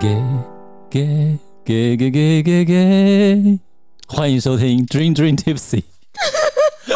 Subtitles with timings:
[0.00, 0.16] 给
[0.88, 3.58] 给给给给给给，
[4.06, 5.82] 欢迎收听 Dream Dream Tipsy。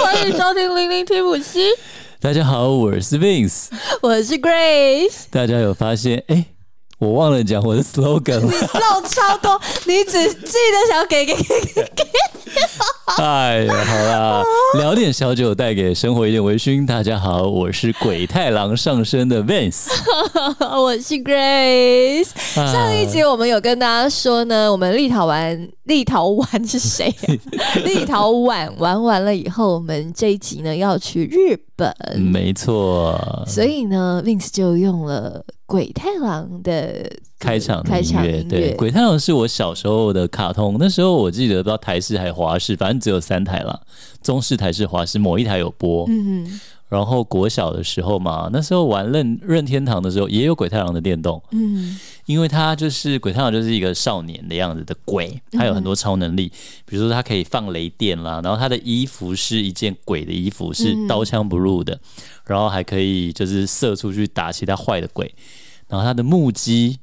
[0.03, 1.69] 欢迎收听零零提姆西，
[2.19, 3.67] 大家好，我是 Vince。
[4.01, 5.25] 我是 Grace。
[5.31, 6.25] 大家有发现？
[6.29, 6.47] 哎，
[6.99, 8.47] 我忘了讲我的 slogan 了。
[8.47, 12.05] 你漏超多，你只记得想给给给给给。
[13.17, 14.45] 哎呀，好啦，
[14.77, 16.85] 聊点小酒，带给生活一点微醺。
[16.85, 19.89] 大家好，我是鬼太郎上身的 Vince。
[20.61, 22.29] 我是 Grace。
[22.55, 27.13] 上一集我们有跟大家说呢，我们立陶宛立陶宛是谁？
[27.85, 31.93] 立陶宛玩完了以后，我们这一集呢要去日本。
[32.21, 33.19] 没错。
[33.47, 38.43] 所以呢，Vince 就用了鬼太郎的开场开场音乐。
[38.45, 43.81] 对，鬼太郎是我小时候的卡通，那时候我记得不知道台视还是华视，反正只有三台啦，
[44.23, 46.05] 中视、台视、华视，某一台有播。
[46.09, 51.99] 嗯哼，然后国小的时候嘛，那时候玩任任天堂的时候，也有鬼太郎的电动，嗯
[52.29, 56.53] 因为他就是鬼太郎，就是一个少年的样子的鬼，他有很多超能力，
[56.85, 61.99] 比如说他可以放雷电啦，然后他的衣服是一件鬼的衣服，是刀枪不入的，
[62.45, 65.35] 然后还可以就是射出去打其他坏的鬼，
[65.89, 66.99] 然后他的木屐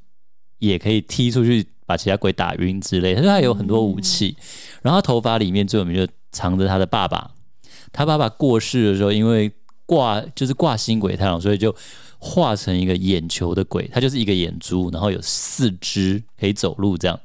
[0.59, 4.38] 也可以踢出去把其他鬼打晕之类他说，他有很多武器，
[4.84, 7.32] 然后他头发里面最有名就藏着他的爸爸，
[7.92, 9.52] 他爸爸过世的时候，因为
[9.88, 11.76] 挂就是挂新鬼太郎，所以就
[12.26, 17.20] 化成一个眼球的鬼，它就是一个眼珠，然后有四肢可以走路这样，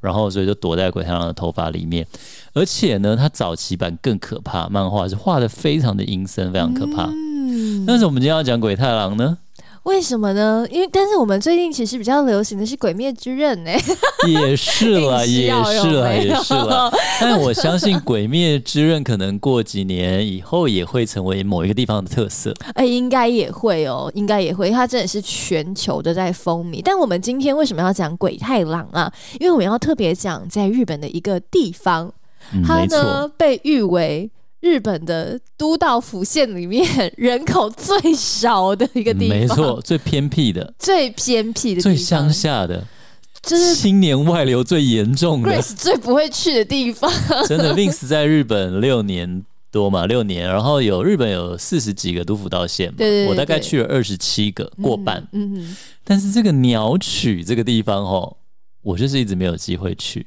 [0.00, 2.06] 然后所以就躲在鬼太郎的头发里面，
[2.54, 7.04] 而且呢，它早期版更可怕，漫画是画的非常的阴森，非常可怕。
[7.04, 9.36] 嗯，但是我们今天要讲鬼太郎呢，
[9.84, 10.66] 为什么呢？
[10.70, 13.70] 因为但是我们最近其实比较流行的是《鬼灭之刃》呢。
[14.28, 16.92] 也是了， 也是了，也是了。
[17.20, 22.52] 但我相信《鬼灭之刃》可能过几年以后也会成为某一个地方的特色。
[22.74, 26.82] 哎，应该也会哦，应该也会，它真的是全球的在风靡。
[26.84, 29.10] 但我们今天为什么要讲鬼太郎啊？
[29.40, 32.12] 因为我们要特别讲在日本的一个地方，
[32.52, 34.30] 嗯，它呢，被誉为
[34.60, 42.84] 日本的都道府县里面人口最少的一个地方，没错，，最偏僻的、最偏僻的，最乡，下的、
[43.42, 45.50] 就是青年外流最严重的。
[45.50, 47.10] Grace 最不会去的地方。
[47.46, 52.96] 真的，Vince 在日本六年多嘛，六年，然后有日本有四十几个都府道县嘛，
[53.28, 55.26] 我大概去了二十七个，过半。
[55.32, 58.36] 嗯嗯，但是这个鸟取这个地方哦，
[58.82, 60.26] 我就是一直没有机会去。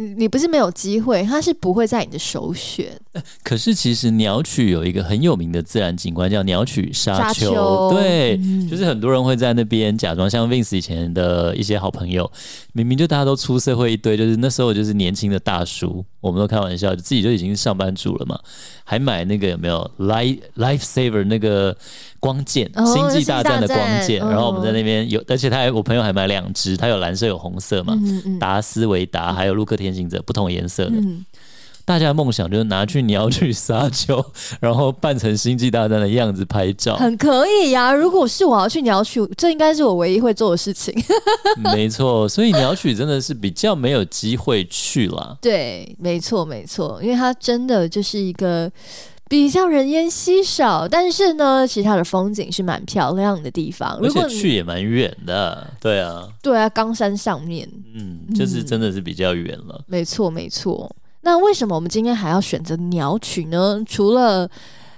[0.00, 2.86] 你你不是没有机会，它是不会在你的首选。
[3.42, 12.30] 可是其实鸟取有一个很有名的自然景观叫鸟取沙沙丘，对，嗯就是很多人会在那边假装像 Vince 以前的一些好朋友，
[12.72, 18.38] 明明就大家都出社会一堆，就是那时候就是年轻的大叔，我们都开玩笑，自己就已经是上班族了嘛，
[18.84, 21.76] 还买那个有没有 Life Life Saver 那个
[22.20, 27.94] 光剑，哦星际大战的光剑，然后我们在那边有，而且他还我朋友还买两只，他有蓝色有红色嘛。
[28.00, 31.24] 嗯嗯达斯维达还有陆克天行者不同颜色的，嗯，
[31.84, 34.24] 大家的梦想就是拿去鸟取沙丘，
[34.60, 36.96] 然后扮成星际大战的样子拍照。
[36.96, 40.94] 很可以呀、如果是我要去鸟取，这应该是我唯一会做的事情。
[41.62, 45.36] 没错，所以鸟取真的是比较没有机会去啦。
[45.42, 48.70] 对，没错没错，因为它真的就是一个
[49.30, 53.90] 比较人烟稀少，但是呢，其实它的风景是蛮漂亮的地方。
[53.90, 59.84] 而且如果去也蛮远的，对啊，对啊，冈山上面，嗯，就是真的是比较远了。
[59.86, 60.90] 没错没错。
[61.20, 63.80] 那为什么我们今天还要选择鸟曲呢？
[63.86, 64.50] 除了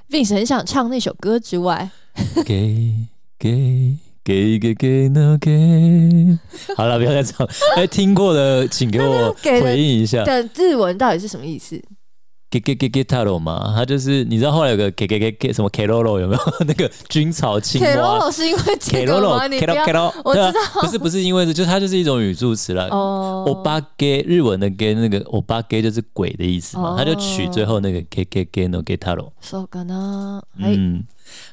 [0.09, 1.91] Vince 很想唱那首歌之外，
[2.47, 2.95] 给
[3.39, 3.95] 给
[4.25, 5.51] 给给给那给，
[6.75, 7.47] 好了，不要再唱。
[7.77, 10.25] 哎，听过的请给我 回应一下。
[10.25, 11.79] 的日文到底是什么意思？
[12.52, 19.48] 给给给给塔罗嘛，它就是你知道后来有个给给给给什么 K 罗罗有没有那个军草青 K 蛙 o 是因为这 K 罗罗个吗？
[19.48, 22.88] 你 K 不要罗 K 罗，我知道不是不是因为这，就它就是一种语助词了。
[22.88, 29.32] 哦欧巴给日文的给那个欧巴给就是鬼的意思嘛，哦他就取最后那个给给给 no 给塔罗。
[29.42, 30.40] そうかな？
[30.60, 31.04] 哎，嗯，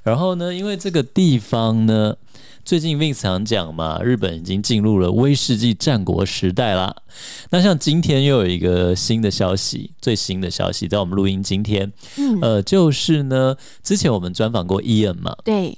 [0.04, 2.16] 然后呢，因为这个地方呢，
[2.64, 6.96] 最近 Vince 常讲嘛，日本已经进入了威士忌战国时代啦。
[7.50, 15.76] 那像今天又有一个新的消息，最新的消息，在我们录音今天，嗯，呃，就是呢，之前我们专访过伊恩嘛，对，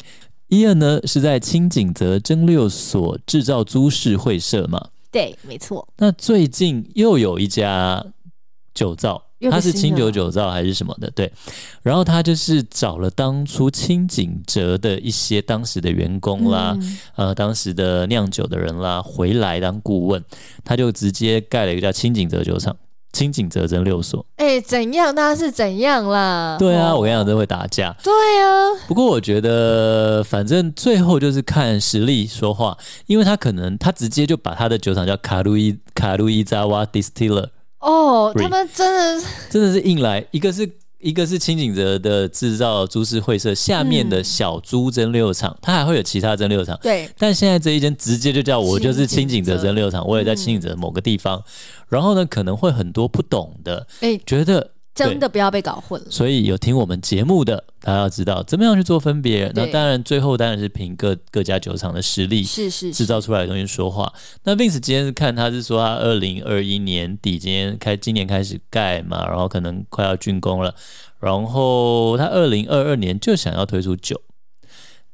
[0.48, 4.90] 伊恩呢是在清景泽蒸馏所制造株式会社嘛。
[5.12, 8.06] 对，没错，那最近又有一家
[8.74, 11.12] 酒造，又有它是清酒酒造还是什么的？
[11.12, 11.32] 对，
[11.84, 20.24] 然后他就是找了当初清景泽的一些当时的员工啦，嗯呃，当时的酿酒的人啦，回来当顾问，
[20.64, 22.76] 他就直接盖了一个叫清景泽酒厂。
[23.14, 24.26] 清景泽蒸馏所。
[24.38, 25.14] 哎，怎样？
[25.14, 26.56] 他是怎样啦？
[26.58, 27.94] 对啊，我跟你讲，真会打架。
[28.02, 28.72] 对啊。
[28.88, 32.78] 不过我觉得，反正最后就是看实力说话，
[33.08, 37.50] 因为他可能他直接就把他的酒厂叫卡路伊卡路伊扎瓦 distiller。
[37.82, 40.70] 哦，他们真的 真的是硬来，一个是。
[41.04, 46.78] 一个是清景泽的制造株式会社下面的小株蒸馏厂，它还会有其他蒸馏厂。
[46.80, 51.44] 对，但现在这一间直接就叫我就是清景泽蒸馏厂，我也在清景泽某个地方。
[51.90, 54.74] 然后呢，可能会很多不懂的，哎，觉得。
[54.94, 56.08] 真的不要被搞混了。
[56.10, 59.52] 所以有听我们节目的，大家要知道怎么样去做分别。
[59.56, 64.12] 那当然，最后当然是凭各各家酒厂的实力，是是制造出来的东西说话。
[64.44, 70.76] 那 Vince 今天是看他是说他二零二一年底今天开今年开始盖嘛，然后可能快要竣工了，
[71.20, 74.22] 然后他二零二二年就想要推出酒。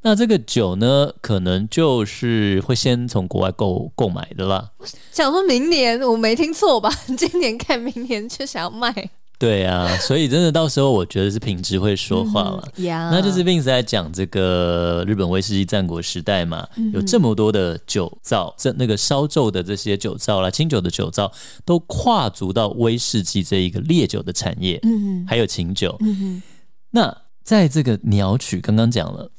[0.02, 4.72] 那这个酒呢，可能就是会先从国外购购买的啦。
[5.12, 6.90] 想说明年我没听错吧？
[7.18, 8.92] 今年看明年就想要卖。
[9.40, 12.68] 对啊，所以真的到时候我觉得是品质会说话了。
[12.76, 21.32] 那就是 Vince 在讲这个日本威士忌战国时代嘛，有这么多的酒造，这那个烧酎的这些酒造啦，清酒的酒造
[21.64, 25.96] 都跨足到威士忌这一个烈酒的产业，嗯还有琴酒。
[26.00, 26.42] 嗯
[26.90, 29.30] 那在这个鸟取刚刚讲了，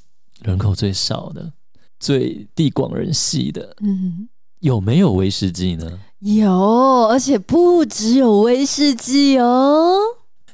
[0.42, 1.52] 人口最少的、
[1.98, 4.28] 最地广人稀的，嗯
[4.60, 5.98] 有没有威士忌呢？
[6.20, 9.96] 有，而且不只有威士忌哦。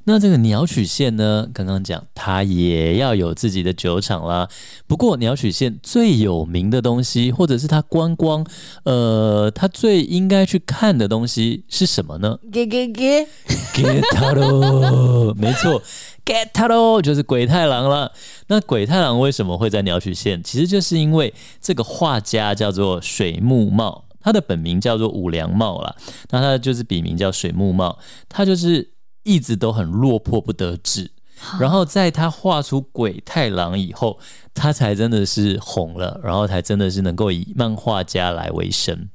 [0.06, 1.48] 那这个鸟取县呢？
[1.54, 4.46] 刚刚讲它也要有自己的酒厂啦。
[4.86, 8.46] 不过鸟取县最有名的东西，或者是它观光，
[8.82, 13.26] 呃，它最应该去看的东西是什么呢？get get get
[13.72, 15.32] get 它喽！
[15.34, 15.80] 没错
[16.26, 18.12] ，get 它喽，就是鬼太郎了。
[18.48, 20.42] 那鬼太郎为什么会在鸟取县？
[20.44, 21.32] 其实就是因为
[21.62, 24.03] 这个画家叫做水木茂。
[24.24, 25.94] 他的本名叫做武良茂啦，
[26.30, 27.98] 那他就是笔名叫水木茂，
[28.28, 28.90] 他就是
[29.22, 31.10] 一直都很落魄不得志，
[31.60, 34.18] 然后在他画出鬼太郎以后，
[34.54, 39.08] 他才真的是红了，然后才真的是能够以漫画家来为生。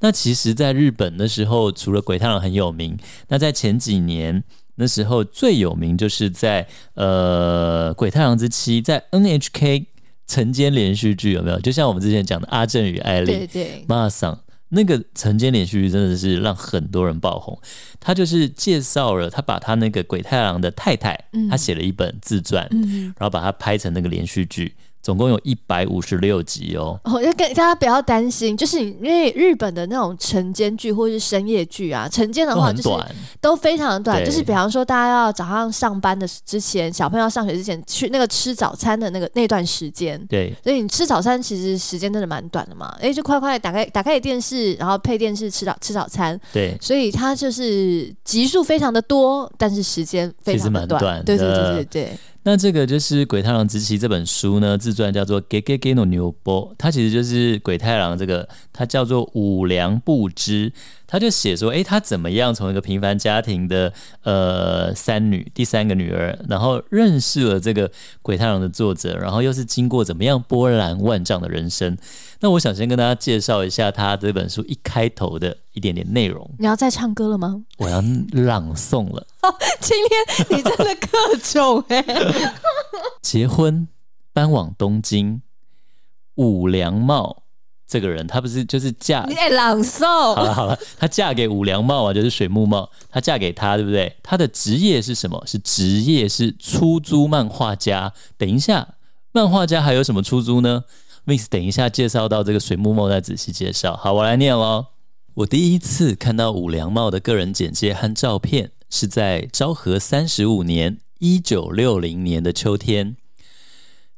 [0.00, 2.96] 那其实，在日本的时候，除了鬼太郎很有名，
[3.28, 4.44] 那在前几年
[4.76, 9.86] 那时候最有名就是在呃鬼太郎之妻在 NHK
[10.26, 11.58] 晨间连续剧有没有？
[11.58, 14.38] 就像我们之前讲的阿正与艾丽，对对，马桑。
[14.70, 17.58] 那个晨间连续剧真的是让很多人爆红，
[17.98, 21.18] 他就是介绍了他把他那个鬼太郎的太太，
[21.50, 22.68] 他写了一本自传，
[23.16, 24.74] 然后把它拍成那个连续剧。
[25.08, 27.00] 总共有一百五十六集哦。
[27.04, 32.90] 哦，要跟大家不要担心，就是因为日本的那种晨间剧或者是深夜剧啊，晨间的话就是
[33.40, 52.18] 都非常的短，就是比方说大家要早上上班的之前，小朋友上学之前去那个吃早餐的那个那段时间，对，所以你吃早餐其实时间真的蛮短的嘛，哎，就快快打开打开电视，然后配电视吃早吃早餐，对，所以它就是集数非常的多，但是时间非常短，对对对对对。
[52.44, 60.72] 那这个就是《鬼太郎之妻》这本书呢，自传叫做《给给给诺牛波》，它其实就是鬼太郎这个，它叫做五良不知。
[61.10, 63.90] 他就写说，哎，他怎么样从一个平凡家庭的
[64.24, 67.90] 呃三女，第三个女儿，然后认识了这个
[68.20, 71.96] 鬼太郎的作者，然后又是经过怎么样波澜万丈的人生。
[72.40, 76.50] 那我想先跟大家介绍一下他这本书一开头的一点点内容。
[76.58, 77.62] 你要再唱歌了吗？
[77.78, 78.02] 我要
[78.32, 79.26] 朗诵了。
[79.80, 82.04] 今天你真的各种哎。
[83.22, 83.86] 结婚
[84.32, 85.40] 搬往东京，
[86.34, 87.44] 五良茂。
[87.86, 89.24] 这个人，他不是就是嫁？
[89.26, 90.04] 你在朗诵。
[90.34, 92.90] 好了好了，她嫁给武良茂啊，就是水木茂。
[93.08, 94.14] 她嫁给他，对不对？
[94.22, 95.42] 她的职业是什么？
[95.46, 98.12] 是职业是出租漫画家。
[98.36, 98.96] 等一下，
[99.32, 100.84] 漫画家还有什么出租呢
[101.24, 103.96] ？Miss，等一下介绍到这个水木茂再仔细介绍。
[103.96, 104.84] 好，我来念喽。
[105.38, 113.16] 我第一次看到武良茂的个人简介和照片，是在昭和三十五年（一九六零年的秋天），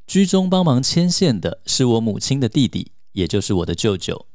[0.07, 2.93] 居中帮忙牵线的是我母亲的弟弟。
[3.11, 4.25] 也就是我的舅舅，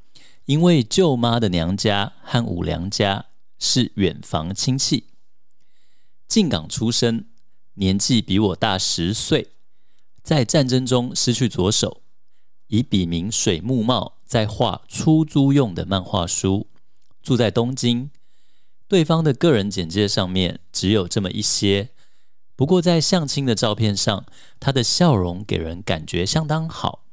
[0.44, 3.26] 因为舅妈的娘家和五娘家
[3.58, 5.06] 是远房亲戚，
[6.28, 7.24] 进港出生，
[7.74, 9.48] 年纪比我大十岁，
[10.22, 12.02] 在战争中失去左手，
[12.68, 16.68] 以笔名水木茂在画出租用的漫画书，
[17.26, 18.08] 住在东京。
[18.86, 21.88] 对方的个人简介上面只有这么一些，
[22.54, 24.24] 不过在相亲的照片上，
[24.60, 27.04] 他的笑容给人感觉相当好。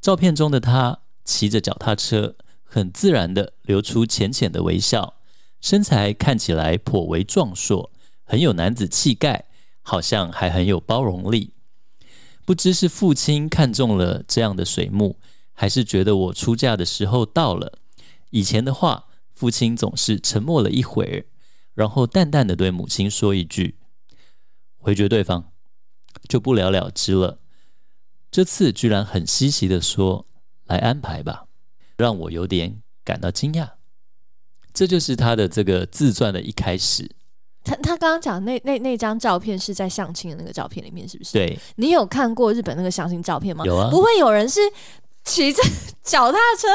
[0.00, 5.14] 照片中的他骑着脚踏车，很自然的流出浅浅的微笑，
[5.60, 7.90] 身材看起来颇为壮硕，
[8.22, 9.46] 很有男子气概，
[9.82, 11.54] 好像还很有包容力。
[12.44, 15.18] 不知是父亲看中了这样的水木，
[15.52, 17.79] 还是觉得我出嫁的时候到了。
[18.30, 21.26] 以前的话，父亲总是沉默了一会儿，
[21.74, 23.78] 然后淡淡的对母亲说一句
[24.78, 25.52] ：“回绝对方，
[26.28, 27.40] 就不了了之了。”
[28.30, 30.26] 这次居然很稀奇的说
[30.66, 31.46] ：“来安排吧。”
[31.98, 33.72] 让我有点感到惊讶。
[34.72, 37.10] 这就是他的这个自传的一开始。
[37.62, 41.32] 他他刚刚讲那那那张照片是在相亲的那个照片里面，是不是？
[41.32, 43.66] 对，你有看过日本那个相亲照片吗？
[43.66, 44.60] 有啊不会有人是
[45.24, 45.60] 骑着
[46.02, 46.68] 脚踏车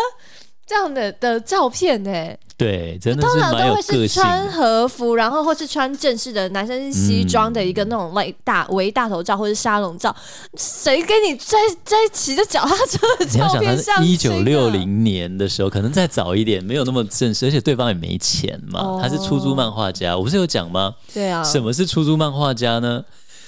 [0.67, 2.09] 这样的的照片呢、
[2.57, 4.51] 对，真的通常都会是穿。
[4.51, 10.15] 和服，然后或是穿正式的男生是西装的一个嗯那种 like 大围大头照或者沙龙照，
[10.57, 14.05] 谁跟你在在骑着脚踏车的照你要想，他片相亲、啊？
[14.05, 18.79] 是一九六零年的时候，可能再早一点，没有那么正式，而且对方也没钱嘛。
[18.79, 20.95] 哦他是出租漫画家，我不是有讲吗？
[21.13, 23.03] 对啊，什么是出租漫画家呢？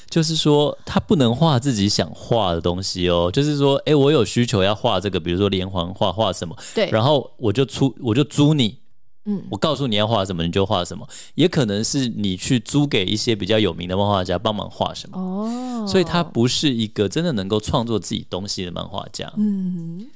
[0.10, 3.30] 就是说，他不能画自己想画的东西哦。
[3.32, 8.80] 就是说，诶，我有需求要画这个，比如说连环画，画什么，对，然后我就出，我就租你，
[9.26, 11.08] 嗯我告诉你要画什么，你就画什么。
[11.36, 15.18] 也可能是你去租给一些比较有名的漫画家帮忙画什么。
[15.20, 19.32] 哦，所以他不是一个真的能够创作自己东西的漫画家。
[19.38, 20.08] 嗯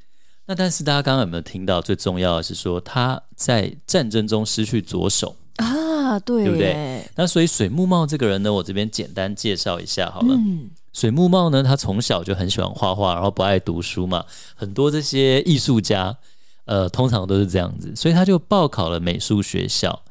[0.48, 1.82] 那但是大家刚刚有没有听到？
[1.82, 5.36] 最重要的是说他在战争中失去左手。
[5.62, 7.10] 啊，对对不对？
[7.16, 10.36] 那所以水木茂这个人呢，我这边简单介绍一下好了。
[10.36, 14.26] 嗯水木茂呢，他从小就很喜欢画画，然后不爱读书嘛。
[14.56, 16.18] 很多这些艺术家，
[16.66, 20.02] 呃，通常都是这样子，所以他就报考了美术学校，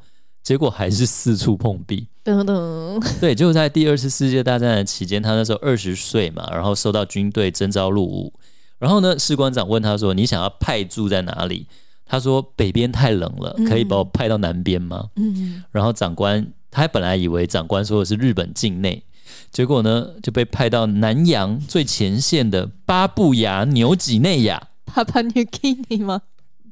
[0.41, 2.07] 结果还是四处碰壁。
[2.23, 8.33] 等等，对，就在第二次世界大战的期间，他那时候二十岁嘛，然后受到军队征召入伍。
[8.79, 11.67] 然后呢，士官长问他说：“你想要派驻在哪里？”
[12.11, 19.01] 他说：“北边太冷了，可以把我派到南边吗？”嗯然后长官他本来以为长官说的是日本境内，
[19.49, 24.67] 结果呢就被派到南洋最前线的巴布亚纽几内亚。
[24.85, 26.23] ，Papa New Guinea 吗？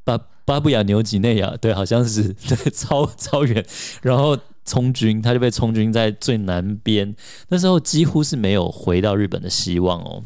[0.03, 3.65] 巴巴布亚纽几内亚，对，好像是对， 超超远。
[4.01, 7.15] 然后充军，他就被充军在最南边，
[7.47, 10.25] 那时候几乎是没有回到日本的希望哦。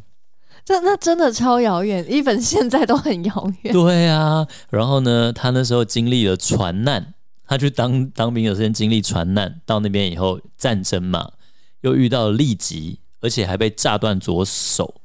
[0.65, 3.73] 这那真的超遥远，even 现在都很遥远。
[3.73, 7.13] 对啊，然后呢，他那时候经历了船难，
[7.45, 11.33] 他去当当兵有时间经历船难，到那边以后战争嘛，
[11.81, 15.01] 又遇到了痢疾，而且还被炸断左手，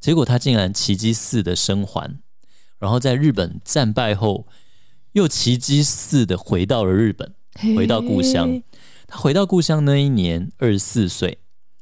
[0.00, 2.18] 结果他竟然奇迹似的生还，
[2.78, 4.46] 然后在日本战败后，
[5.12, 7.32] 又奇迹似的回到了日本，
[7.76, 8.60] 回到故乡。
[9.08, 11.38] 他回到故乡那一年二十四岁，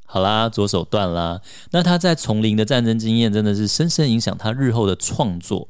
[0.06, 1.40] 好啦，左手断啦。
[1.72, 5.68] 那他在丛林的战争经验真的是深深影响他日后的创作。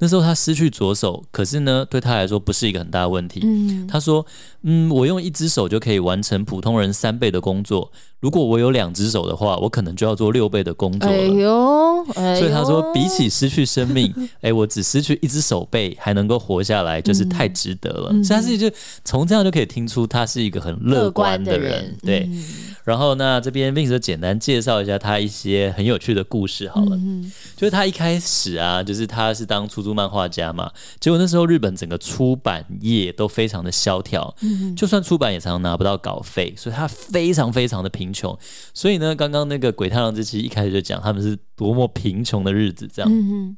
[0.00, 3.40] 那时候他失去左手，可是呢，对他来说不是一个很大的问题。
[3.44, 4.24] 嗯，他说
[4.64, 7.92] ：“嗯，我用一只手就可以完成普通人三倍的工作。
[8.20, 11.14] 如果我有两只手的话，我可能就要做六倍的工作了。
[11.14, 18.08] 哎呦，哎呦所以他说，比起失去生命， 哎，我只失去一只手背还能够活下来，就是太值得了。
[18.12, 18.70] 嗯所以他是就
[19.04, 21.96] 从这样就可以听出他是一个很乐观的人。
[22.02, 22.44] 对，嗯
[22.84, 26.96] 然后那这边 Vince 就简单介绍一下他一些很有趣的故事好了。
[26.96, 38.38] 嗯就是他一开始啊，就是他是当出租漫画家嘛，结果那时候日本整个出版业都非常的萧条，嗯就算出版也常常拿不到稿费，所以他非常非常的贫穷。
[38.72, 43.10] 所以呢，刚刚那个鬼太郎之妻一开始就讲他们是多么贫穷的日子这样。
[43.12, 43.56] 嗯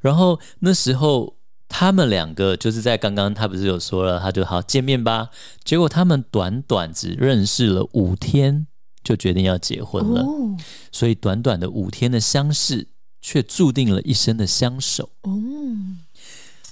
[0.00, 1.36] 然后那时候
[1.68, 5.30] 他们两个就是在刚刚他不是有说了，他就好见面吧。
[5.64, 8.66] 结果他们短短只认识了五天，
[9.02, 10.22] 就决定要结婚了。
[10.22, 10.56] 哦
[10.90, 12.88] 所以短短的五天的相识，
[13.20, 15.10] 却注定了一生的相守。
[15.22, 15.30] 哦，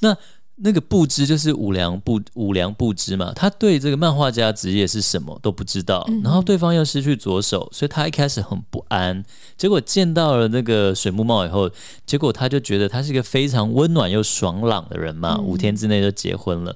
[0.00, 0.16] 那
[0.58, 9.22] 那个不知就是五良不五良不知嘛，他对这个漫画家职业是什么都不知道，嗯然后对方又失去左手，所以他一开始很不安。
[9.58, 11.70] 结果见到了那个水木茂以后，
[12.06, 16.74] 结果他就觉得他是一个非常温暖又爽朗的人嘛，嗯五天之内就结婚了。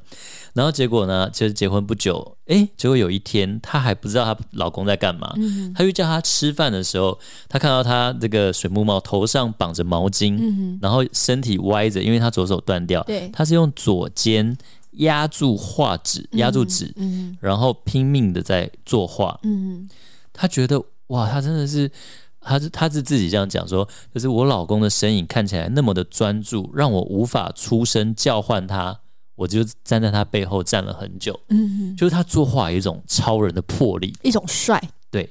[0.61, 13.31] 然后结果呢，就是结婚不久，诶，结果有一天她还不知道她老公在干嘛，嗯她就叫他吃饭的时候，她看到他这个水木茂头上绑着毛巾，嗯然后身体歪着，因为她左手断掉，对。
[13.33, 14.55] 她是用左肩
[14.99, 19.41] 压住画纸，压住纸，嗯然后拼命的在作画。
[19.45, 19.89] 嗯
[20.35, 21.91] 他觉得哇，他真的是，
[22.39, 29.01] 他是他是自己这样讲说，就是我老公的身影看起来那么的专注，让我无法出声叫唤他，
[29.41, 31.41] 我就站在他背后站了很久。
[31.49, 34.79] 嗯，就是他作画有一种超人的魄力，一种帅，
[35.11, 35.31] 对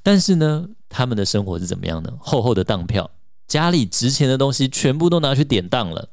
[0.00, 2.12] 但是呢，他们的生活是怎么样呢？
[2.20, 3.10] 厚厚的当票，
[3.48, 6.08] 家里值钱的东西全部都拿去典当了。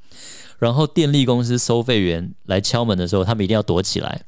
[0.57, 4.23] 然后电力公司收费员来敲门的时候，他们一定要躲起来。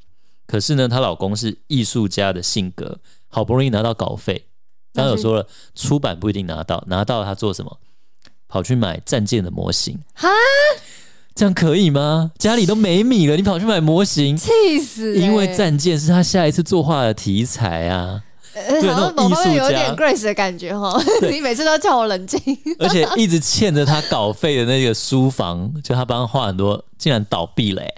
[0.45, 2.99] 可是呢，她老公是艺术家的性格，
[3.29, 4.45] 好不容易拿到稿费，
[4.93, 7.79] 刚刚有说了，出版不一定拿到，拿到了他做什么？
[8.47, 9.99] 跑去买战舰的模型。
[10.13, 10.29] 哈，
[11.35, 12.31] 这样可以吗？
[12.39, 14.49] 家里都没米了，你跑去买模型，气
[14.79, 18.23] 死欸、因为战舰是他下一次作画的题材啊，
[18.53, 19.69] 呃对那种好像某方面艺术家。
[19.69, 20.97] 有点 Grace 的感觉哈。
[21.19, 22.39] 对 你每次都叫我冷静，
[22.79, 27.93] 而且一直欠着他稿费的那个书房，就他帮他画很多，竟然倒闭了、欸，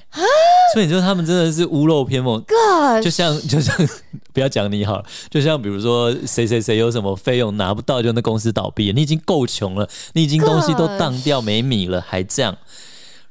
[0.73, 3.75] 所以你说他们真的是屋漏偏逢，哥就像就像
[4.33, 12.57] 不要讲你好了，就像比如说谁谁谁有什么费用拿不到，就那公司倒闭了，你已经够穷了，你已经东西都当掉没米了，还这样。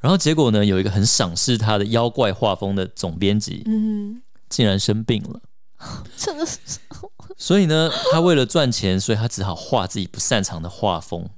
[0.00, 5.40] 然后结果呢，有一个很赏识他的妖怪画风的总编辑，嗯，竟然生病了。
[6.16, 6.58] 真的是
[7.36, 11.28] 所以呢，他为了赚钱，所以他只好画自己不擅长的画风。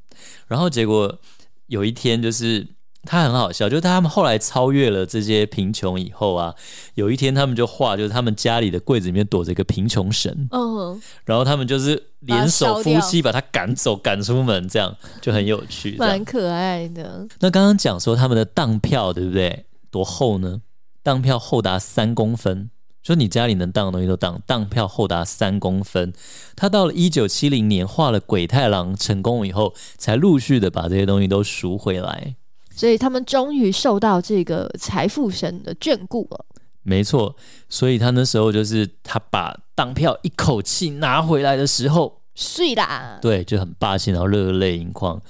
[0.47, 1.19] 然后结果
[1.67, 2.67] 有一天，就是
[3.05, 6.55] 他很好笑，就是他们后来超越了这些贫穷以后啊，
[6.95, 15.97] 有一天他们就画，就是他们家里的柜子里面躲着一个贫穷神，嗯，然后他们就是联手夫妻把他赶走，赶出门，这样就很有趣。
[15.97, 17.27] 蛮可爱的。
[17.41, 19.65] 那刚刚讲说他们的当票对不对？
[19.91, 20.61] 多厚呢？
[21.03, 22.69] 当票厚达三公分，
[23.03, 26.13] 说你家里能当的东西都当，当票厚达三公分。
[26.55, 32.35] 他到了一九七零年画了鬼太郎成功以后，才陆续的把这些东西都赎回来。
[32.79, 36.47] 所以他们终于受到这个财富神的眷顾了。
[36.85, 37.35] 没错，
[37.69, 45.21] 所以他那时候就是他把当票一口气拿回来的时候，睡啦，对，就很霸气，然后热泪盈眶。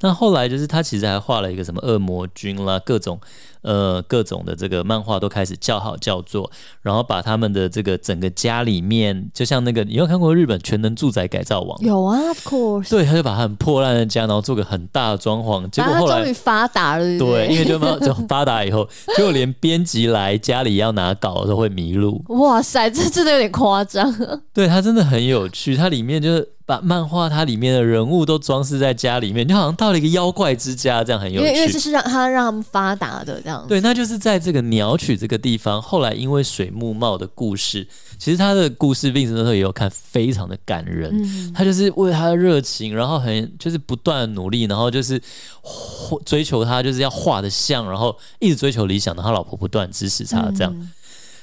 [0.00, 3.20] 那后来就是他其实还画了一个什么恶魔君啦，各种
[3.62, 6.50] 呃各种的这个漫画都开始叫好叫座，
[6.82, 11.78] 然后把他们的这个整个家里面，就像那个你有看过日本全能住宅改造王？
[11.82, 12.90] 有啊，of course。
[12.90, 22.24] 对，他就把他很破烂的家，然后做个很大的装潢，结果后来终于发达了，对因为就慢 就发达以后，结果连编辑来家里要拿稿都会迷路。
[22.28, 24.14] 哇塞，这真的有点夸张。
[24.54, 31.78] 对，他真的很有趣，它里面就是把漫画它里面的人物都装饰在家里面，就好像到了一个妖怪之家，这样很有因为因为这。
[31.78, 33.64] 是让他让他们发达的这样。
[33.68, 37.86] 对，那就是在这个鸟取这个地方，后来因为水木茂的故事，
[38.18, 41.10] 其实他的故事病死的时候也有看，非常的感人。
[41.14, 45.22] 嗯，他就是为他的热情，然后很就是不断的努力，然后就是
[45.62, 50.70] 画追求他就是要画的像，然后一直追求理想，然后他老婆不断支持他这样。
[50.76, 50.90] 嗯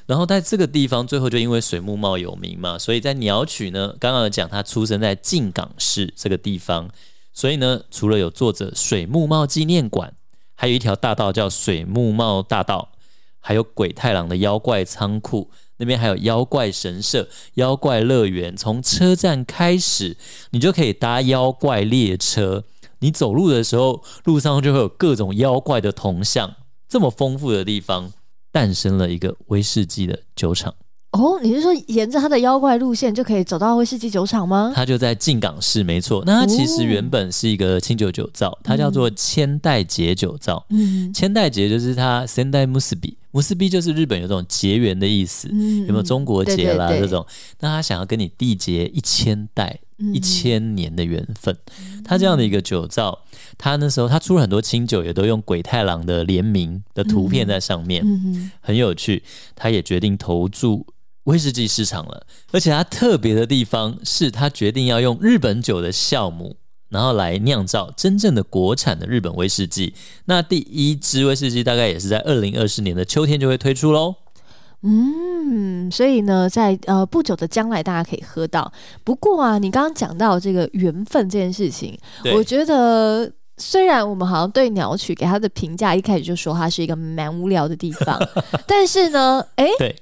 [0.06, 6.90] 然后在这个地方，最后就因为水木茂有名嘛，所以在鸟取呢，刚刚有讲他出生在静冈市这个地方，
[7.34, 10.14] 所以呢，除了有作者水木茂纪念馆，
[10.56, 12.90] 还有一条大道叫水木茂大道，
[13.40, 18.56] 还有鬼太郎的妖怪仓库，那边还有妖怪神社、妖怪乐园。
[18.56, 20.16] 从车站开始，
[20.52, 22.64] 你就可以搭妖怪列车。
[23.00, 26.56] 你走路的时候，路上就会有各种妖怪的铜像。
[26.88, 28.14] 这么丰富的地方，
[28.56, 30.74] 诞生了一个威士忌的酒厂，
[31.12, 34.72] 哦，你是说沿着它的妖怪路线就可以走到威士忌酒厂吗？
[34.74, 36.24] 它就在静冈市，没错。
[36.26, 40.66] 那它其实原本是一个清酒酒造，它叫做千代节酒造。
[40.70, 47.26] 嗯千代节就是它仙代穆斯比，穆斯比就是日本有这种结缘的意思，嗯有没有中国结啦这种？
[47.60, 51.58] 那他想要跟你缔结一千代、嗯一千年的缘分。
[52.04, 53.24] 他这样的一个酒造，
[53.58, 58.04] 他那时候他出了很多清酒，也都用鬼太郎的联名的图片在上面，
[58.62, 59.24] 很有趣。
[59.56, 60.86] 他也决定投注
[61.24, 66.58] 威士忌市场了，而且他特别的地方是他决定要用日本酒的酵母。
[66.88, 69.96] 然后来酿造真正的国产的日本威士忌。
[70.26, 74.16] 那第一支威士忌大概也是在二零二四年的秋天就会推出喽。
[74.88, 78.72] 嗯，所以呢，在呃不久的将来，大家可以喝到。
[79.04, 81.98] 不过啊，你刚刚讲到这个缘分这件事情，
[82.36, 88.20] 我觉得虽然我们好像对鸟取给他的评价一开始就说它是一个蛮无聊的地方，
[88.68, 89.96] 但是呢，哎，对，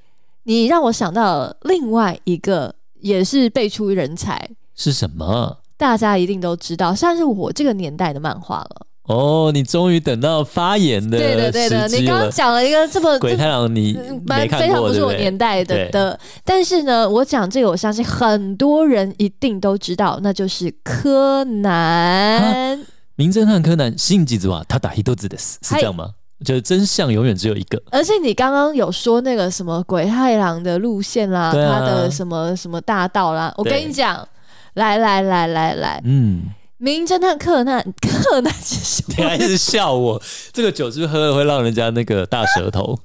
[0.44, 5.60] 你让我想到另外一个也是辈出人才，是什么？
[5.78, 8.88] 大家一定都知道，算是我这个年代的漫画了。
[9.08, 12.32] 哦，你终于等到发言的对的，对的，你刚刚。
[12.32, 15.38] 讲了一个这么鬼太郎你蛮非常不不是我年？
[15.38, 22.80] 代的的，但是呢，我讲这个，我相信很多人一定都知道，那就是柯南。
[23.16, 26.12] 名侦探柯南信吉子哇，他打一豆子的是是这样吗？
[26.46, 27.82] 就是真相永远只有一个。
[27.92, 34.28] 而且你刚刚有说那个什么鬼太郎的路线啦，啊他的什么什么大道啦，我跟你讲，
[34.76, 36.44] 来来来来来，嗯，
[36.84, 39.14] 名侦探柯南，柯南是什么？
[39.18, 43.00] 你还一直笑我，这个酒是不是喝了会让人家那个大舌头？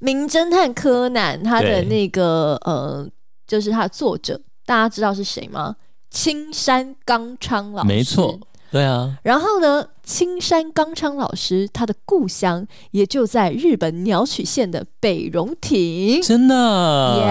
[0.00, 3.08] 名侦探柯南他的那个呃，
[3.46, 5.76] 就是他的作者，大家知道是谁吗？
[6.10, 8.38] 青山刚昌老师，没错。
[8.74, 16.20] 对啊，然后呢，青山刚昌老师他的故乡也就在日本鸟取县的北荣町。
[16.20, 17.22] 真的？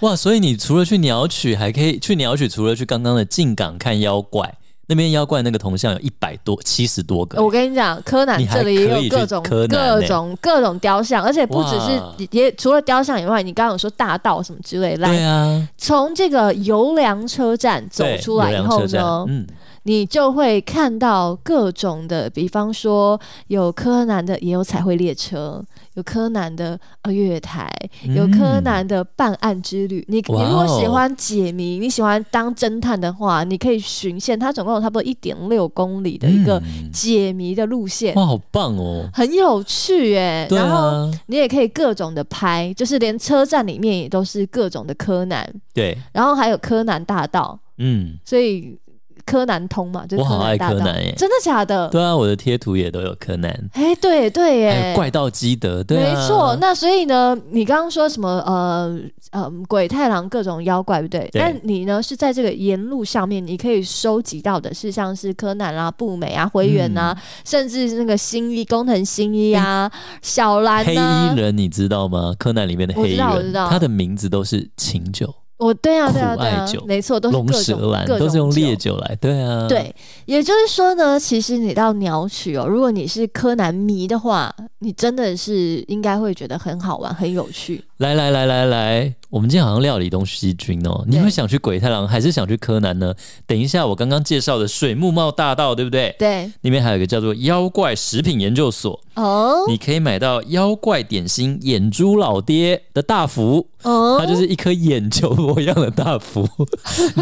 [0.00, 0.16] 哇！
[0.16, 4.54] 所以你除了去鸟取，还可以去鸟取，除了去刚刚的静港看妖怪，
[4.86, 19.46] 那边妖怪那个铜像有一百多、七十多个、我跟你讲，柯南这里也有各种欸各种各种雕像，而且不只是也除了雕像以外，你刚刚有说大道什么之类，对来啊，从这个游梁车站走出来以后呢，嗯，
[19.84, 25.62] 你就会看到各种的，比方说有柯南的，也有彩绘列车，
[25.94, 27.70] 有柯南的呃月台，
[28.14, 30.04] 有柯南的办案之旅。
[30.08, 36.90] 你你如果喜欢解谜，你喜欢当侦探的话，你可以循线，它总共有差不多一点六公里的一个嗯。
[36.92, 38.14] 解谜的路线。
[38.14, 39.08] 哇，好棒哦！
[39.12, 48.78] 很有趣耶，对然后啊，你也可以各种的拍，就是连车站里面也都是各种的柯南，对，然后还有柯南大道，嗯，所以
[49.24, 51.14] 柯南通嘛，就是我好爱柯南耶。
[51.16, 51.88] 真的假的？
[51.88, 56.56] 对啊，我的贴图也都有柯南，哎，对对还耶，怪盗基德，对啊，没错。
[56.60, 58.98] 那所以呢，你刚刚说什么呃
[59.30, 61.28] 呃鬼太郎各种妖怪，对不对？
[61.32, 69.90] 对但你呢是在这个沿路上面，你可以收集到的是像是柯南啊、步美啊、灰原啊，嗯甚至是那个新一工藤新一啊、
[70.22, 71.40] 小兰黑啊衣。
[71.40, 72.34] 人你知道吗？
[72.38, 79.94] 柯南里面的黑衣人，道我知道他的名字都是琴酒、我对啊对啊对啊没错，都是龙各种舌兰，各种都是用烈酒酒来，对啊，，对，
[80.26, 87.82] 也就是说呢，其实你到鸟取哦，如果你是柯南迷的话，你真的是应该会觉得很好玩、很有趣。
[88.04, 93.14] 来来来来来，我们今天好像料理东西君哦，你会想去鬼太郎还是想去柯南呢？
[93.46, 96.14] 等一下，我刚刚介绍的水木茂大道，对不对？
[96.18, 106.46] 对里面还有一个叫做妖怪食品研究所，哦你可以买到妖怪点心眼珠老爹的大福，哦，它就是一颗眼球模样的大福，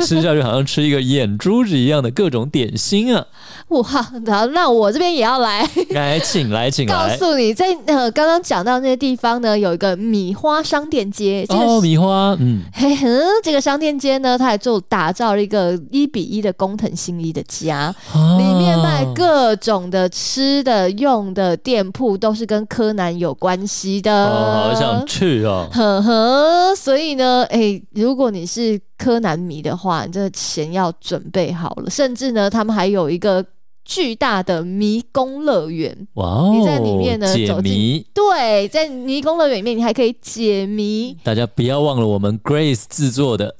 [0.04, 3.24] 吃下去好像吃一个眼珠子一样的各种点心啊！
[3.68, 7.16] 哇，那那我这边也要来来，请来，请来告。
[7.16, 13.06] 诉你，在呃刚刚讲到那些地方呢，有一个米花商店街，这个哦，米花，嗯，嘿嘿，
[13.42, 17.94] 这个商店街呢，它还做打造了一个一比一的工藤新一的家，
[18.38, 24.30] 里面卖啊各种的吃的、用的店铺，都是跟柯南有关系的。
[24.30, 25.68] 哦，好想去哦。
[25.70, 31.90] 呵呵，所以呢，哎、如果你是柯南迷的话，你这个钱要准备好了。
[31.90, 33.44] 甚至呢，他们还有一个
[33.84, 36.06] 巨大的迷宫乐园。
[36.14, 41.16] 哇哦，你在里面呢解谜，对，在迷宫乐园里面，你还可以解谜。
[41.22, 43.56] 大家不要忘了我们 Grace 制作的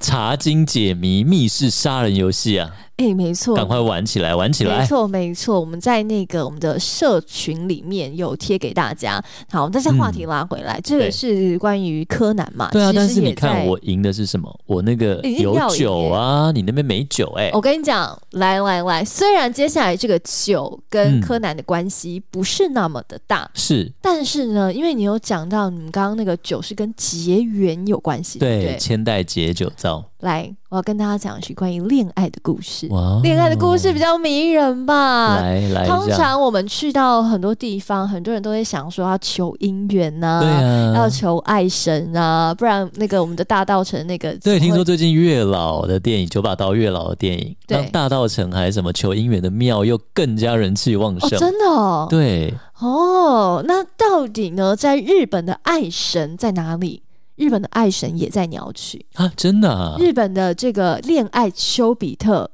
[0.00, 2.74] 茶经解谜密室杀人游戏啊！
[2.96, 4.78] 哎、没错，赶快玩起来，玩起来！
[4.78, 9.20] 没错，没错，我们在那个我们的社群里面有贴给大家。
[9.50, 12.68] 好，但是话题拉回来，这个是关于柯南嘛？
[12.70, 14.60] 对啊，但是你看我赢的是什么？
[14.66, 28.76] 我那个有酒啊，你那边没酒哎、我跟你讲，来来来，虽然接下来这个酒跟嗯柯南的关系不是那么的大，是但是呢，因为你有讲到你们刚刚那个酒是跟结缘有关系，对？
[28.78, 32.88] 千代结酒造，来，我要跟大家讲的是关于恋爱的故事。
[33.22, 35.36] 恋爱的故事比较迷人吧？
[35.36, 51.38] 来来通，常我们去到很多地方，很多人都会想说要求姻缘呐、对啊，要求爱神啊，不然那个我们的大道城那个对，听说最近月老的电影《九把刀》月老的电影，对让大道城还什么求姻缘的庙又更加人气旺哦，盛。
[51.38, 57.02] 真的哦，对，哦，那到底呢，在日本的爱神在哪里？
[57.36, 62.50] 日本的爱神也在鸟取，啊，真的啊，日本的这个恋爱丘比特，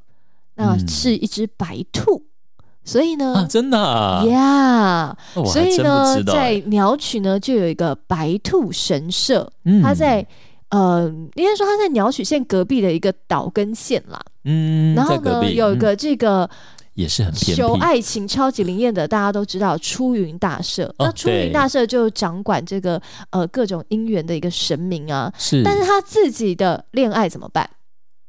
[0.56, 0.88] 那嗯。
[0.88, 2.22] 是一只白兔，
[2.84, 6.60] 所以啊，呢，真的啊，呀哦我所以呢在欸。
[6.66, 9.82] 鸟取呢就有一个白兔神社，嗯。
[9.82, 10.26] 它在
[10.70, 14.20] 呃，应该说它在鸟取县隔壁的一个岛根县啦。
[14.44, 16.48] 嗯，然后呢，有一个这个
[17.00, 20.86] 也是很偏求，爱情超级灵验的，大家都知道出云大社。
[20.98, 27.68] 哦那出云大社就掌管这个呃各种姻缘的一个神明啊，是，但是他自己的恋爱怎么办？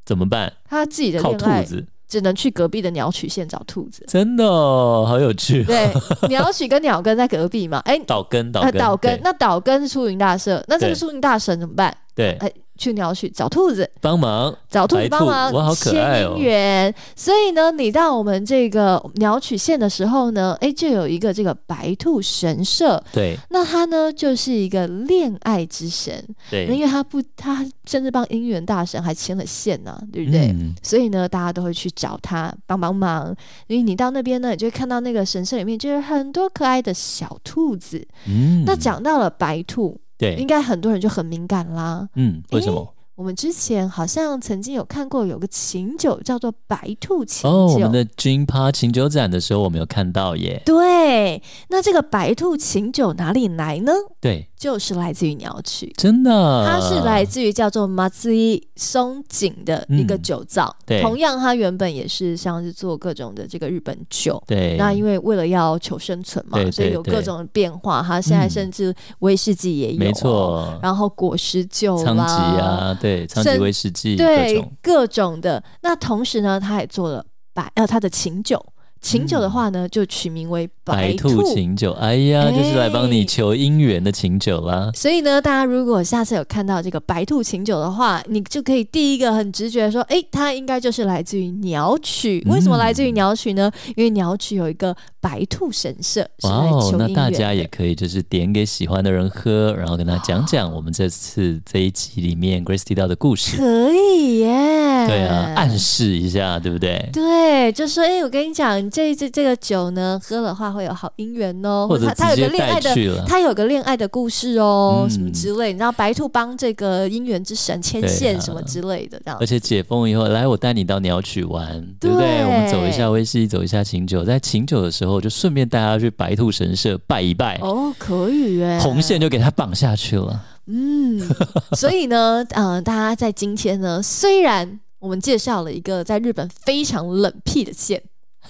[0.06, 0.52] 怎么办？
[0.68, 4.04] 他自己的恋爱兔子，只能去隔壁的鸟取县找兔子。
[4.08, 5.64] 真的哦，好有趣。
[5.64, 5.92] 对，
[6.28, 11.96] 鸟取跟鸟根在隔壁嘛，哎、岛根，岛呃，根，岛根，对那岛根是出云大社，那这个出云大神怎么办？
[12.16, 16.96] 对，哎，去鸟取找兔子，帮忙，找兔子帮忙哇好可牵爱哦姻缘。
[17.16, 23.02] 所以呢，你到我们这个鸟取县的时候呢，哎，就有一个这个白兔神社。
[23.14, 30.48] 对那他呢，就是一个恋爱之神，对因，为他不，他甚至帮姻缘大神还牵了线呢、对不对？
[30.48, 33.36] 嗯所以呢，大家都会去找他帮帮忙。
[33.68, 38.08] 因为你到那边呢，你就会看到那个神社里面就是很多可爱的小兔子。
[38.28, 40.00] 嗯那讲到了白兔，
[40.38, 42.08] 应，该很多人就很敏感啦。
[42.16, 42.94] 嗯，为什么？
[43.16, 47.80] 我们之前好像曾经有看过有个琴酒叫做白兔琴哦，我。
[47.80, 50.60] 们的金趴琴酒展的时候，我们有看到耶。
[50.66, 53.92] 对，那这个白兔琴酒哪里来呢？
[54.20, 55.92] 对，就是来自于鸟取。
[55.98, 61.02] 真的，它是来自于叫做马自伊松井的一个酒造，对。
[61.02, 68.04] 同样它原本也是像是做各种的这个日本酒，对，那因为为了要求生存嘛对，对所以有各种的变化。
[68.06, 75.64] 它现在甚至威士忌也有，没，错，然后果实酒仓啦，吉啊，对，仓吉威士忌各对种，各种的。
[75.82, 78.64] 那同时呢，他也做了白呃他的琴酒，
[79.02, 84.92] 琴酒的话呢，就取名为白兔兔琴酒，哎呀，哎就是来帮你求姻缘的琴酒啦。
[84.94, 92.46] 所以呢，大家如果下次有看到这个白兔琴酒的话，你就可以第一个很直觉地说，诶，它应该就是来自于鸟取。
[92.48, 93.72] 为什么来自于鸟取呢？
[93.96, 103.58] 因为鸟取有一个白兔神社，哇哦那大家也可以就是点给喜欢的人喝，然后跟他讲讲我们这次这一集里面 Grace 提到的故事。
[103.58, 105.08] 可以耶。
[105.08, 107.10] 对啊，暗示一下，对不对？
[107.12, 112.92] 对，就说，诶，我跟你讲，这这这个酒呢，喝了话会有好姻缘哦，或者它它有个恋爱的。
[113.26, 122.42] 他有个恋爱的故事哦，嗯什么之类，你知道白兔帮这个姻缘之神牵对线啊什么之类的，这样而且解封以后，来我带你到鸟取玩，对不对？
[122.44, 130.44] 我们走一下威士忌，走一下琴酒，在琴酒的时候就顺便带他去白兔神社拜一拜，哦，可以耶，红线就给他绑下去了。
[130.68, 131.20] 嗯，
[131.74, 138.02] 所以呢，呃，大家在今天呢，虽然我们介绍了一个在日本非常冷僻的县，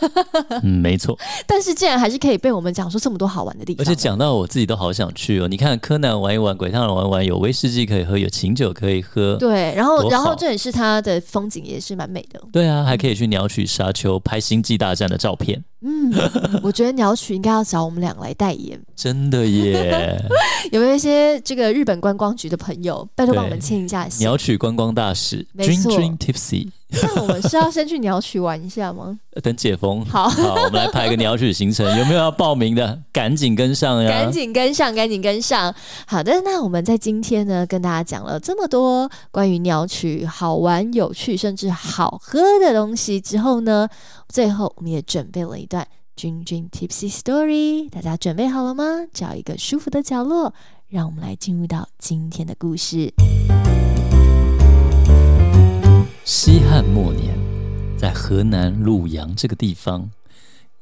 [0.63, 1.17] 嗯，没错。
[1.45, 5.47] 但是竟然还是可以被我们讲出这么多好玩的地方，而且讲到我自己都好想去哦。
[5.47, 9.35] 你看柯南玩一玩，鬼太郎玩一玩，有威士忌可以喝，有琴酒可以喝。
[9.37, 16.11] 对，然后然后这也是它的风景也是蛮美的，对啊，还可以去鸟取沙丘拍《星际大战》的照片，嗯，
[16.63, 20.23] 我觉得鸟取应该要找我们俩来代言，真的耶！
[20.71, 24.25] 有没有一些这个日本观光局的朋友，拜托帮我们对签一下信？
[24.25, 29.17] 鸟取观光大使没错 Dream Tipsy，那我们是要先去鸟取玩一下吗？
[29.33, 30.03] 呃等解封。
[30.05, 33.01] 好好，我们来排个鸟取行程，有没有要报名的？
[33.13, 34.09] 赶紧跟上呀！
[34.09, 35.73] 赶紧跟上，赶紧跟上。
[36.05, 43.87] 好的，那我们在今天呢，跟大家讲了这么多关于鸟取好玩、有趣，甚至好喝的东西之后呢，
[44.27, 48.83] 最后我们也准备了一段君君 Tipsy Story，大家准备好了吗？
[49.13, 50.53] 找一个舒服的角落，
[50.89, 53.13] 让我们来进入到今天的故事。
[56.23, 57.35] 西汉末年，
[57.97, 60.11] 在河南鲁阳这个地方，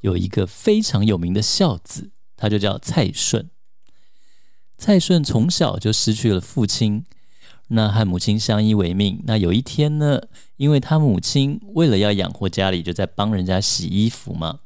[0.02, 3.50] 有一个非常有名的孝子，他就叫蔡顺。
[4.78, 7.06] 蔡顺从小就失去了父亲，
[7.70, 9.24] 那和母亲相依为命。
[9.26, 10.22] 那有一天呢，
[10.58, 14.60] 因为他母亲为了要养活家里，就在帮人家洗衣服嘛。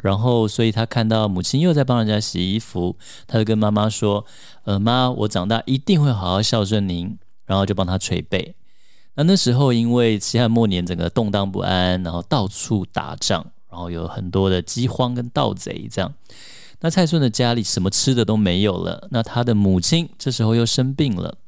[0.00, 2.96] 然后，所以他看到母亲又在帮人家洗衣服，
[3.26, 4.24] 他就跟妈妈说
[4.64, 8.54] ：“呃，妈，我长大一定会好好孝顺您。”然后就帮他捶背。
[9.16, 16.12] 那那时候因为西汉末年整个动荡不安，然后到处打仗，然后有很多的饥荒跟盗贼这样。
[16.80, 21.38] 那蔡顺的家里什么吃的都没有了，那他的母亲这时候又生病了，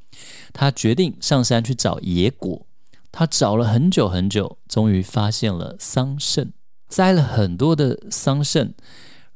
[0.52, 2.66] 他决定上山去找野果。
[3.12, 6.50] 他找了很久很久，终于发现了桑葚，
[6.88, 8.72] 摘了很多的桑葚，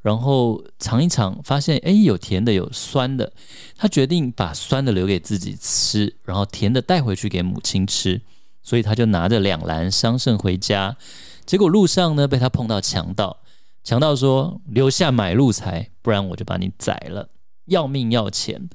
[0.01, 3.31] 然后尝一尝，发现诶有甜的有酸的，
[3.77, 8.21] 他决定把酸的留给自己吃，然后甜的带回去给母亲吃。
[8.63, 10.95] 所以他就拿着两篮桑葚回家，
[11.47, 13.37] 结果路上呢被他碰到强盗，
[13.83, 17.29] 强盗说留下买路财，不然我就把你宰了，
[17.65, 18.69] 要命要钱。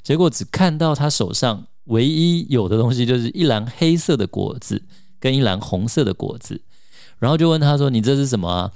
[0.00, 4.84] 结果只看到他手上唯一有的东西就是一篮黑色的果子
[5.18, 6.62] 跟一篮红色的果子，
[7.18, 8.70] 然后就问他说：“你这是什么啊？”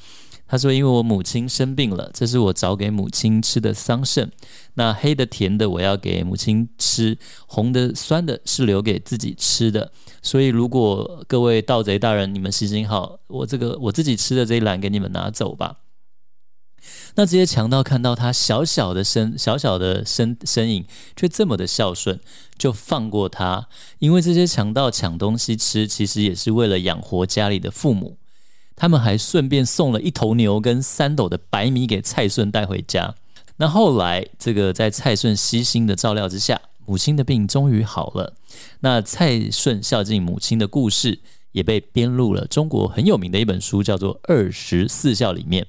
[0.49, 4.29] 他说：“因为我母亲生病了，这是我找给母亲吃的桑葚。
[4.75, 9.91] 那黑的、甜的我要给母亲吃，红的、酸的是留给自己吃的。
[10.23, 15.79] 所以，如果各位盗贼大人，你们行行好，我这个我自己吃的这一篮给你们拿走吧。”
[17.17, 22.21] 那这些强盗看到他小小的身、小小的身身影，却这么的孝顺，
[22.57, 23.69] 就放过他。
[23.99, 28.19] 因为这些强盗抢东西吃，其实也是为了养活家里的父母。
[28.77, 33.15] 他们还顺便送了一头牛跟三斗的白米给蔡顺带回家。
[33.57, 38.35] 那后来，这个在蔡顺悉心的照料之下，母亲的病终于好了。
[38.81, 41.19] 那蔡顺孝敬母亲的故事
[41.53, 45.67] 也被编入了中国很有名的一本书，叫做《二十四孝》里面。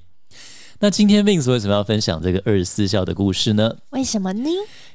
[0.79, 3.75] 那今天 Vince 为什么要分享这个二十四孝的故事呢？
[3.89, 4.49] 为什么呢？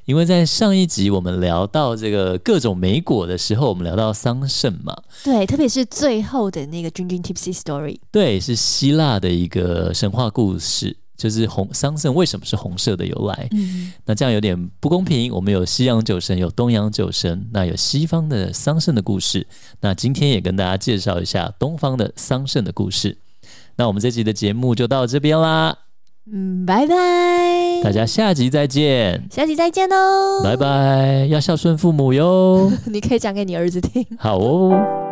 [0.05, 13.49] 因为在上一集我们聊到这个各种莓果的时候，我们聊到桑葚嘛，对，特别是最后的那个君君 Tipsy Story，对，是希腊的一个神话故事，就是红桑葚为什么是红色的由来。
[13.51, 19.49] 嗯，那这样有点不公平，我们有西洋酒神，有东洋酒神，那有西方的桑葚的故事。
[19.81, 23.19] 那今天也跟大家介绍一下东方的桑葚的故事。
[23.77, 25.77] 那我们这集的节目就到这边啦。
[26.33, 32.71] 嗯，拜拜，大家下集再见，下集再见哦，拜拜，要孝顺父母哟。
[32.87, 34.07] 你可以讲给你儿子听。
[34.19, 35.12] 好哦。